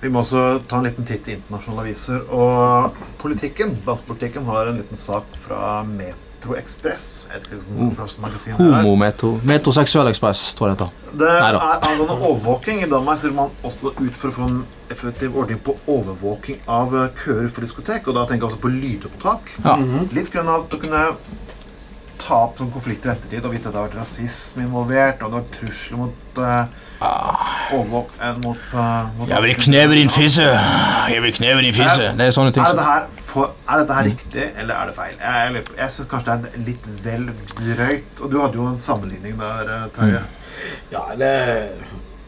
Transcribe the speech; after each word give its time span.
Vi 0.00 0.08
må 0.08 0.22
også 0.22 0.62
ta 0.68 0.78
en 0.80 0.88
liten 0.88 1.04
titt 1.04 1.28
i 1.28 1.36
internasjonale 1.36 1.84
aviser. 1.84 2.22
Og 2.32 2.96
politikken, 3.20 3.76
dansepolitikken 3.84 4.46
har 4.48 4.70
en 4.70 4.80
liten 4.80 4.96
sak 4.96 5.28
fra 5.42 5.82
Metro 5.84 6.56
Ekspress. 6.56 7.26
Mm. 7.30 7.90
hvilket 7.92 8.20
magasin 8.22 8.56
det 8.56 8.64
er. 8.64 8.78
Homo 8.80 8.94
metro, 8.96 9.34
Metroseksuell 9.44 10.08
ekspress, 10.08 10.54
tror 10.56 10.70
jeg 10.70 10.78
det 10.80 10.86
heter. 10.88 11.18
Det 11.20 11.34
er 11.36 11.58
angående 11.60 12.16
overvåking. 12.16 12.80
I 12.82 12.88
Danmark 12.90 13.20
ser 13.20 13.36
man 13.36 13.52
også 13.62 13.92
ut 14.00 14.16
for 14.16 14.32
å 14.32 14.36
få 14.38 14.48
en 14.48 14.62
effektiv 14.90 15.36
ordning 15.36 15.60
på 15.62 15.76
overvåking 15.84 16.64
av 16.66 16.96
køer 17.20 17.52
for 17.52 17.68
diskotek. 17.68 18.08
Og 18.08 18.16
da 18.16 18.24
tenker 18.24 18.46
jeg 18.46 18.54
også 18.54 18.64
på 18.64 18.72
lydopptak. 18.72 19.52
Ja. 19.66 19.76
Litt 20.16 20.32
grunn 20.32 20.48
av 20.48 20.64
at 20.64 20.72
du 20.72 20.80
kunne 20.80 21.04
ta 22.20 22.38
opp 22.46 22.60
sånne 22.60 22.74
konflikter 22.74 23.10
i 23.10 23.14
ettertid 23.14 23.46
og 23.48 23.54
vite 23.54 23.68
at 23.68 23.74
det 23.74 23.80
har 23.80 23.88
vært 23.88 23.98
rasisme 24.00 24.64
involvert, 24.66 25.22
og 25.22 25.30
det 25.30 25.38
har 25.38 25.44
vært 25.44 25.54
trusler 25.58 26.00
mot 26.00 26.40
uh, 26.40 26.88
overvåk... 27.76 28.12
Uh, 28.20 28.40
mot, 28.44 28.66
uh, 28.74 29.08
mot 29.18 29.32
Jeg 29.32 29.46
vil 29.46 29.54
kneve 29.64 29.98
din 29.98 30.12
fisse! 30.12 30.48
Jeg 31.14 31.24
vil 31.24 31.34
kneve 31.38 31.64
din 31.66 31.76
fisse! 31.76 32.10
Det 32.18 32.26
er 32.26 32.36
sånne 32.36 32.54
ting 32.56 32.64
Er 32.64 32.72
som 32.72 32.80
dette 32.80 32.90
her, 32.90 33.08
for, 33.30 33.54
er 33.66 33.82
dette 33.82 34.00
her 34.00 34.08
riktig, 34.10 34.50
eller 34.64 34.74
er 34.76 34.90
det 34.90 34.98
feil? 34.98 35.16
Jeg, 35.22 35.64
jeg, 35.78 35.94
syns 35.96 36.12
kanskje 36.12 36.36
det 36.44 36.52
er 36.52 36.66
litt 36.68 36.92
vel 37.04 37.30
drøyt. 37.56 38.12
Og 38.20 38.28
du 38.28 38.38
hadde 38.42 38.60
jo 38.60 38.68
en 38.70 38.78
sammenligning 38.80 39.40
der, 39.40 39.74
Tøye. 39.96 40.20
Mm. 40.20 40.36
Ja, 40.90 41.06
det, 41.16 41.32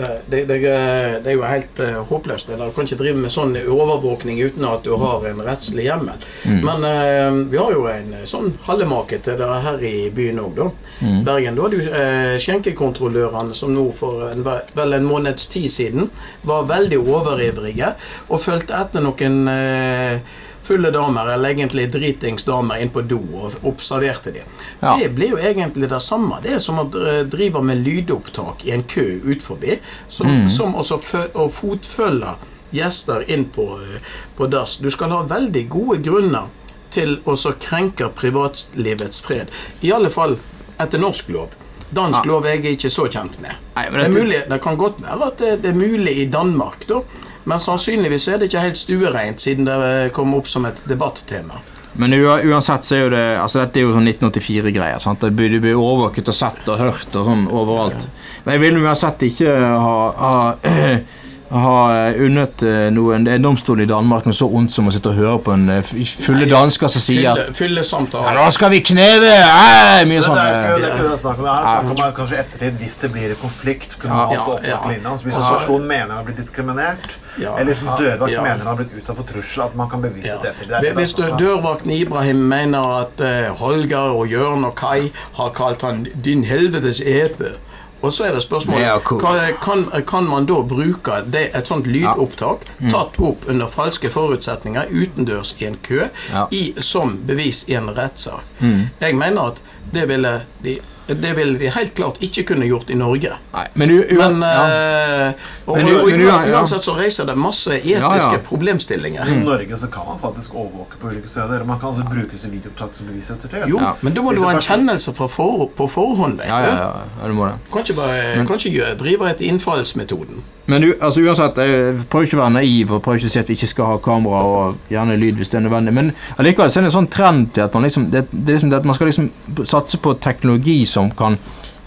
det, 0.00 0.44
det, 0.48 0.58
det, 0.60 1.30
er 1.30 1.36
jo 1.36 1.44
helt 1.46 1.82
uh, 1.82 2.00
håpløst. 2.10 2.50
Du 2.50 2.64
kan 2.74 2.88
ikke 2.88 3.00
drive 3.00 3.20
med 3.20 3.32
sånn 3.34 3.56
overvåkning 3.60 4.40
uten 4.42 4.66
at 4.68 4.84
du 4.86 4.94
har 5.00 5.24
en 5.30 5.42
rettslig 5.46 5.86
hjemmel. 5.88 6.20
Men 6.46 6.86
uh, 6.86 7.40
vi 7.50 7.60
har 7.60 7.74
jo 7.74 7.86
en 7.90 8.12
eh, 8.20 8.26
sånn 8.28 8.52
hallemake 8.66 9.20
til 9.24 9.38
det 9.40 9.48
her 9.66 9.84
i 9.86 9.94
byen 10.14 10.42
òg, 10.42 10.52
da. 10.58 10.68
Bergen. 11.00 11.56
Da 11.56 11.64
hadde 11.64 11.80
jo 11.80 11.86
uh, 11.94 12.36
skjenkekontrollørene 12.42 13.56
som 13.56 13.72
nå 13.74 13.86
for 13.96 14.28
en, 14.30 14.44
vel 14.76 14.96
en 14.96 15.08
måneds 15.08 15.48
tid 15.52 15.70
siden 15.72 16.10
var 16.46 16.68
veldig 16.70 17.00
overivrige 17.00 17.94
og 18.28 18.42
fulgte 18.42 18.76
etter 18.76 19.04
noen 19.04 19.42
eh, 19.50 20.38
fulle 20.62 20.90
damer, 20.94 21.32
eller 21.34 21.54
egentlig 21.54 21.88
dritings 21.92 22.44
damer, 22.44 22.78
inn 22.82 22.92
på 22.94 23.02
do 23.02 23.18
og 23.40 23.56
observerte 23.66 24.32
dem. 24.34 24.46
Ja. 24.80 24.96
Det 25.00 25.08
blir 25.16 25.34
jo 25.34 25.40
egentlig 25.40 25.90
det 25.90 26.02
samme. 26.04 26.38
Det 26.42 26.54
er 26.58 26.62
som 26.62 26.78
å 26.82 26.86
drive 27.30 27.62
med 27.64 27.82
lydopptak 27.86 28.64
i 28.68 28.74
en 28.76 28.82
kø 28.82 29.06
ut 29.24 29.42
forbi, 29.42 29.78
som, 30.08 30.48
som 30.48 30.76
også 30.78 31.00
å 31.34 31.48
fotfølge 31.52 32.36
gjester 32.70 33.24
inn 33.30 33.48
på, 33.50 33.66
eh, 33.82 34.00
på 34.36 34.46
dass. 34.46 34.76
Du 34.78 34.90
skal 34.90 35.10
ha 35.10 35.22
veldig 35.26 35.64
gode 35.68 35.98
grunner 36.06 36.50
til 36.90 37.18
å 37.24 37.36
krenke 37.58 38.08
privatlivets 38.14 39.20
fred. 39.20 39.50
I 39.80 39.92
alle 39.92 40.10
fall 40.10 40.38
etter 40.78 40.98
norsk 40.98 41.28
lov. 41.28 41.56
Dansk 41.90 42.20
Ja. 42.24 42.28
lov 42.28 42.46
er 42.46 42.54
jeg 42.60 42.78
ikke 42.78 42.90
så 42.90 43.08
kjent 43.10 43.40
med. 43.40 43.50
Nei, 43.74 43.88
men 43.90 44.00
det, 44.00 44.06
er 44.06 44.22
mulig, 44.22 44.48
det 44.48 44.60
kan 44.62 44.76
godt 44.78 45.02
være 45.02 45.26
at 45.26 45.38
det, 45.38 45.62
det 45.62 45.70
er 45.72 45.78
mulig 45.78 46.18
i 46.22 46.26
Danmark, 46.30 46.86
da. 46.86 47.00
Men 47.48 47.60
sannsynligvis 47.62 48.28
er 48.28 48.40
det 48.40 48.50
ikke 48.50 48.64
helt 48.66 48.80
stuereint, 48.80 49.40
siden 49.40 49.68
det 49.68 49.76
eh, 49.88 50.08
kom 50.14 50.34
opp 50.36 50.48
som 50.50 50.66
et 50.68 50.80
debattema. 50.88 51.60
Men 52.00 52.14
uansett 52.14 52.86
så 52.86 52.94
er 52.94 53.00
jo 53.00 53.08
det 53.10 53.22
Altså 53.42 53.64
dette 53.64 53.80
er 53.80 53.82
jo 53.82 53.94
sånn 53.96 54.06
1984-greier. 54.06 55.00
sant? 55.02 55.24
Det 55.24 55.32
blir, 55.34 55.50
det 55.50 55.62
blir 55.64 55.78
overvåket 55.78 56.30
og 56.30 56.36
sett 56.36 56.68
og 56.70 56.78
hørt 56.78 57.16
og 57.18 57.26
sånn 57.26 57.48
overalt. 57.50 58.06
Men 58.44 58.54
jeg 58.56 58.62
vil 58.62 58.78
uansett 58.84 59.24
ikke 59.26 59.56
ha, 59.56 59.96
ha, 60.20 60.36
ha 61.50 62.10
unnet 62.14 62.62
noen 62.94 63.24
Det 63.26 63.32
en 63.34 63.42
domstol 63.42 63.80
i 63.82 63.86
Danmark 63.90 64.24
noe 64.24 64.36
så 64.36 64.46
ondt 64.46 64.70
som 64.70 64.86
å 64.86 64.92
sitte 64.94 65.10
og 65.10 65.16
høre 65.18 65.38
på 65.42 65.52
en 65.56 65.64
eh, 65.68 65.82
fulle 66.22 66.46
dansker 66.46 66.88
som 66.92 67.02
sier 67.02 67.30
at 67.32 67.38
Fylle, 67.38 67.54
fyllesamtale. 67.82 68.24
ja, 68.30 68.34
'Nå 68.38 68.50
skal 68.54 68.70
vi 68.70 68.80
kneve!' 68.80 69.32
Æ, 69.34 70.04
mye 70.06 70.20
Det 70.20 70.24
sånn 70.28 70.38
er 70.38 70.46
ikke 70.46 70.74
eh, 70.74 70.80
det, 70.80 70.88
er 70.90 70.94
ikke 70.94 71.10
det 71.10 71.20
snakk 71.20 71.38
om. 71.38 71.44
Det 71.44 71.50
er 71.50 71.64
snakk 71.64 71.90
om 71.90 72.04
at 72.06 72.14
kanskje 72.14 72.38
ettertid, 72.38 72.78
hvis 72.78 72.96
det 73.02 73.12
blir 73.12 73.30
en 73.30 73.40
konflikt, 73.42 73.98
kunne 73.98 74.14
Ja, 74.14 74.40
opp 74.40 74.46
på 74.46 74.88
linja. 74.92 75.10
Hvis 75.24 75.36
en 75.36 75.42
Altså- 75.42 75.78
mener 75.80 76.00
han 76.00 76.10
har 76.10 76.24
blitt 76.24 76.36
diskriminert, 76.36 77.08
Ja, 77.38 77.56
eller 77.58 77.72
hvis 77.72 77.82
en 77.82 77.88
dørvakt 77.98 78.32
ja. 78.32 78.42
mener 78.42 78.58
han 78.58 78.66
har 78.66 78.76
blitt 78.76 78.94
utsatt 78.98 79.16
for 79.16 79.24
trussel, 79.24 79.62
at 79.62 79.74
man 79.76 79.88
kan 79.90 80.02
bevise 80.02 80.26
Ja. 80.28 80.36
det 80.42 80.54
ettertid. 80.54 80.90
Er 80.90 80.94
Hvis 80.94 81.14
dørvakten 81.14 81.90
Ibrahim 81.90 82.36
mener 82.36 83.00
at 83.00 83.20
eh, 83.20 83.50
Holger 83.54 84.14
og 84.14 84.26
Jørn 84.28 84.64
og 84.64 84.74
Kai 84.76 85.10
har 85.34 85.50
kalt 85.50 85.82
han 85.82 86.06
'din 86.22 86.44
helvetes 86.44 87.00
epe', 87.00 87.56
og 88.00 88.12
så 88.14 88.24
er 88.24 88.32
det 88.36 88.42
spørsmålet 88.42 88.86
Ja, 88.86 88.98
cool. 89.04 89.20
kan, 89.62 89.84
kan 90.06 90.24
man 90.24 90.46
da 90.46 90.60
bruke 90.62 91.20
det, 91.26 91.50
et 91.54 91.68
sånt 91.68 91.86
lydopptak 91.86 92.64
ja. 92.78 92.90
tatt 92.90 93.18
opp 93.20 93.44
under 93.48 93.68
falske 93.68 94.10
forutsetninger 94.10 94.88
utendørs 94.90 95.54
i 95.58 95.66
en 95.68 95.76
kø 95.82 96.06
i, 96.50 96.62
som 96.78 97.18
bevis 97.26 97.66
i 97.68 97.74
en 97.74 97.90
rettssak? 97.96 98.44
Mm. 98.58 98.88
Jeg 99.00 99.16
mener 99.16 99.52
at 99.52 99.62
det 99.92 100.08
ville 100.08 100.40
de 100.64 100.78
det 101.18 101.32
ville 101.36 101.58
de 101.58 101.70
helt 101.74 101.94
klart 101.96 102.20
ikke 102.22 102.44
kunne 102.52 102.66
gjort 102.68 102.90
i 102.90 102.94
Norge. 102.98 103.32
Nei, 103.54 103.64
men, 103.74 103.88
Men, 104.18 104.40
ja. 104.44 104.64
eh, 104.66 105.32
og, 105.66 105.76
Men 105.76 105.88
og, 105.96 106.08
men 106.10 106.20
ja. 106.26 106.36
uansett 106.58 106.84
så 106.86 106.94
reiser 106.98 107.26
det 107.26 107.36
masse 107.38 107.72
etiske 107.78 108.00
Ja, 108.00 108.32
ja. 108.34 108.38
problemstillinger. 108.46 109.26
I 109.32 109.40
Norge 109.44 109.78
så 109.80 109.88
kan 109.90 110.06
man 110.06 110.20
faktisk 110.22 110.54
overvåke 110.54 111.00
på 111.00 111.10
ulike 111.10 111.28
steder. 111.28 111.64
Man 111.64 111.80
kan 111.80 111.88
altså 111.94 112.04
bruke 112.10 112.38
seg 112.38 112.52
videoopptak 112.54 112.94
som 112.96 113.06
bevis 113.10 113.30
ettertid. 113.30 113.66
Jo, 113.70 113.80
Ja. 113.80 113.94
men 114.00 114.14
da 114.14 114.22
må 114.22 114.34
du 114.36 114.42
ha 114.44 114.52
en 114.54 114.60
kjennelse 114.62 115.14
for, 115.16 115.66
på 115.76 115.88
forhånd. 115.90 116.38
Vet 116.38 116.48
ja, 116.48 116.60
ja, 116.60 116.70
du. 116.70 117.04
ja, 117.22 117.28
du 117.28 117.34
må 117.34 117.46
det. 117.50 117.58
Kan 117.72 117.82
ikke, 117.86 117.94
bare, 117.98 118.46
kan 118.46 118.56
ikke 118.60 118.74
gjøre, 118.76 118.96
drive 119.00 119.30
etter 119.30 119.44
innfallsmetoden. 119.50 120.42
Men 120.70 120.84
altså 121.00 121.22
uansett, 121.24 121.56
jeg 121.58 121.94
prøver 122.12 122.26
ikke 122.28 122.36
å 122.36 122.40
være 122.44 122.54
naiv 122.60 122.92
og 122.94 123.00
prøver 123.02 123.18
ikke 123.18 123.30
å 123.30 123.32
si 123.32 123.40
at 123.40 123.48
vi 123.50 123.54
ikke 123.58 123.66
skal 123.72 123.88
ha 123.90 123.94
kamera 124.04 124.42
og 124.46 124.92
gjerne 124.92 125.16
lyd 125.18 125.40
hvis 125.40 125.48
det 125.50 125.58
er 125.58 125.64
nødvendig. 125.64 125.94
Men 125.96 126.12
allikevel 126.38 126.70
så 126.70 126.78
er 126.78 126.84
det 126.84 126.90
en 126.92 126.94
sånn 127.00 127.08
trend 127.10 127.48
til 127.56 127.64
at 127.64 127.74
man 127.74 127.82
liksom, 127.88 128.04
det, 128.12 128.20
det 128.30 128.52
er 128.52 128.58
liksom 128.60 128.70
det 128.70 128.78
at 128.78 128.86
man 128.86 128.94
skal 128.98 129.10
liksom 129.10 129.30
satse 129.66 129.98
på 130.04 130.12
teknologi 130.22 130.76
som 130.86 130.99
kan 131.16 131.38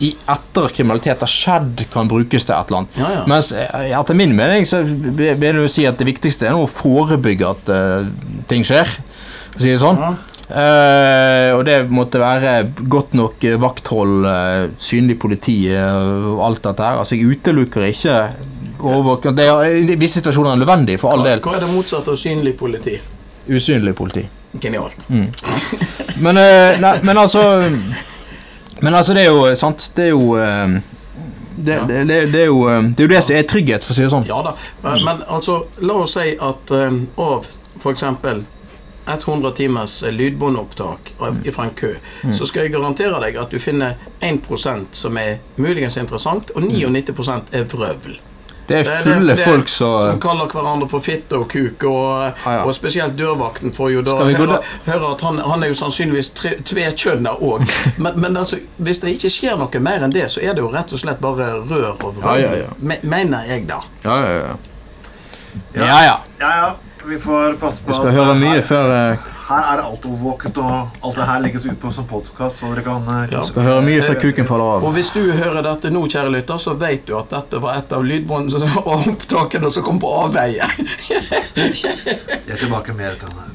i 0.03 0.09
etter 0.27 0.67
kriminalitet 0.73 1.21
har 1.23 1.29
skjedd, 1.31 1.85
kan 1.93 2.09
brukes 2.11 2.43
til 2.43 2.55
et 2.55 2.71
eller 2.71 2.81
annet. 2.81 2.97
Ja, 2.99 3.11
ja. 3.13 3.23
Mens 3.29 3.53
eh, 3.55 3.91
etter 3.93 4.17
min 4.17 4.33
mening 4.35 4.65
så 4.67 4.81
vil 4.83 5.39
jeg 5.39 5.71
si 5.71 5.85
at 5.87 6.01
det 6.01 6.09
viktigste 6.09 6.49
er 6.49 6.57
å 6.57 6.67
forebygge 6.67 7.51
at 7.53 7.71
uh, 7.71 8.09
ting 8.49 8.65
skjer. 8.67 8.89
For 9.53 9.61
å 9.61 9.63
si 9.63 9.71
det 9.71 9.81
sånn. 9.83 10.01
Ja. 10.01 10.13
Uh, 10.43 11.49
og 11.55 11.61
det 11.69 11.77
måtte 11.87 12.19
være 12.19 12.57
godt 12.91 13.15
nok 13.15 13.45
vakthold, 13.63 14.27
uh, 14.27 14.65
synlig 14.81 15.15
politi 15.21 15.55
og 15.71 16.43
alt 16.49 16.65
dette 16.67 16.89
her. 16.89 16.99
Altså, 17.05 17.15
jeg 17.15 17.37
utelukker 17.37 17.87
ikke 17.87 18.19
overvåking. 18.83 19.37
Det 19.37 19.47
er 19.47 19.79
i 19.95 19.95
visse 19.95 20.19
situasjoner 20.19 20.59
nødvendig, 20.59 20.99
for 21.01 21.15
all 21.15 21.23
del. 21.25 21.41
hva 21.43 21.57
er 21.57 21.63
det 21.63 21.71
motsatte 21.71 22.11
av 22.13 22.19
synlig 22.19 22.57
politi? 22.59 22.97
Usynlig 23.47 23.95
politi. 23.95 24.25
Genialt. 24.61 25.07
Men, 25.09 26.37
eh, 26.37 26.79
nei, 26.79 26.97
men 27.01 27.17
altså 27.17 27.41
Men 28.83 28.95
altså, 28.99 29.13
det 29.15 29.23
er 29.23 29.31
jo 29.31 29.55
sant 29.55 29.85
Det 29.95 30.09
er 30.09 30.11
jo 30.11 30.33
det, 30.35 30.81
det, 31.55 31.75
det, 31.87 31.99
det, 32.09 32.17
det 32.33 32.41
er 32.41 32.49
jo 32.49 32.63
eh, 32.69 32.81
Det 32.83 33.03
er 33.05 33.07
jo 33.07 33.13
det 33.13 33.21
som 33.23 33.35
er 33.37 33.45
trygghet, 33.49 33.85
for 33.85 33.93
å 33.93 33.97
si 33.97 34.03
det 34.05 34.11
sånn. 34.13 34.25
Ja 34.27 34.39
da. 34.45 34.55
Men, 34.83 35.03
men 35.05 35.21
altså, 35.31 35.59
la 35.85 35.99
oss 36.03 36.15
si 36.17 36.33
at 36.41 36.73
um, 36.75 37.03
av 37.21 37.47
f.eks. 37.79 38.03
100 39.05 39.51
timers 39.57 39.97
eh, 40.07 40.13
lydbåndopptak 40.15 41.13
av- 41.19 41.39
fra 41.51 41.65
en 41.67 41.73
kø, 41.75 41.93
så 42.31 42.45
skal 42.47 42.65
jeg 42.65 42.71
garantere 42.77 43.19
deg 43.19 43.35
at 43.41 43.51
du 43.51 43.59
finner 43.59 43.97
1 44.23 44.47
som 44.95 45.17
er 45.19 45.41
muligens 45.59 45.97
interessant, 45.99 46.53
og 46.55 46.63
99 46.63 47.51
er 47.51 47.67
vrøvl. 47.67 48.15
Det 48.67 48.77
er 48.79 48.83
Det 48.83 48.91
er 48.93 49.01
fulle 49.03 49.27
det- 49.27 49.37
det- 49.37 49.45
folk 49.45 49.67
som 49.67 49.99
Som 50.11 50.19
kaller 50.19 50.47
hverandre 50.47 50.89
for 50.89 50.99
fitte 51.03 51.33
og 51.35 51.47
kuk, 51.49 51.83
og, 51.83 52.31
Ah, 52.45 52.53
ja. 52.53 52.63
og 52.63 52.73
spesielt 52.75 53.15
dørvakten 53.17 53.73
får 53.75 53.91
jo 53.93 54.01
da 54.01 54.11
høre, 54.23 54.59
høre 54.85 55.11
at 55.13 55.21
han, 55.21 55.37
han 55.39 55.63
er 55.63 55.67
jo 55.67 55.73
sannsynligvis 55.73 56.29
tvekjønna 56.63 57.29
òg. 57.41 57.65
Men, 57.97 58.13
men 58.19 58.37
altså, 58.37 58.59
hvis 58.79 58.99
det 59.01 59.09
ikke 59.17 59.29
skjer 59.29 59.57
noe 59.57 59.79
mer 59.79 60.03
enn 60.03 60.11
det, 60.13 60.29
så 60.31 60.39
er 60.41 60.53
det 60.53 60.63
jo 60.63 60.69
rett 60.71 60.93
og 60.93 60.99
slett 60.99 61.19
bare 61.19 61.49
rør 61.67 61.91
og 62.03 62.15
vrøvl. 62.15 62.39
Ja, 62.39 62.47
ja, 62.51 62.55
ja. 62.63 62.69
Me- 62.79 62.99
Mener 63.03 63.43
jeg, 63.47 63.67
da. 63.67 63.81
Ja, 64.05 64.15
ja, 64.23 64.33
ja. 64.37 64.55
Ja, 65.75 65.85
ja. 65.85 66.17
Ja, 66.39 66.49
ja. 66.65 66.73
Vi 67.05 67.17
får 67.19 67.57
passe 67.59 67.81
på 67.83 67.87
Vi 67.87 67.93
skal 67.93 68.11
høre 68.15 68.35
mye 68.39 68.61
før 68.63 69.11
eh, 69.11 69.17
her 69.47 69.69
er 69.73 69.81
alt 69.83 70.05
overvåket, 70.07 70.57
og 70.57 70.99
alt 71.03 71.17
det 71.19 71.27
her 71.27 71.41
legges 71.43 71.65
ut 71.65 71.79
på 71.81 71.91
som 71.91 72.07
podkast, 72.07 72.61
så 72.61 72.71
dere 72.73 72.85
kan 72.85 73.07
eh, 73.11 73.33
Ja. 73.33 73.43
Skal 73.47 73.67
høre 73.67 73.81
mye 73.85 74.03
før 74.05 74.19
kuken 74.21 74.47
faller 74.49 74.75
av. 74.77 74.85
Og 74.87 74.95
hvis 74.97 75.11
du 75.15 75.21
hører 75.31 75.61
dette 75.65 75.91
nå, 75.93 76.05
kjære 76.07 76.31
lytter, 76.37 76.61
så 76.63 76.75
vet 76.79 77.07
du 77.07 77.17
at 77.19 77.33
dette 77.33 77.59
var 77.63 77.81
et 77.81 77.95
av 77.95 78.05
lydbåndene 78.07 78.71
og 78.85 79.09
opptakene 79.15 79.71
som 79.73 79.85
kom 79.87 79.99
på 80.03 80.13
avveie. 80.23 80.69
Jeg 81.55 82.55
er 82.55 82.61
tilbake 82.61 82.95
med 82.95 83.19
denne 83.23 83.52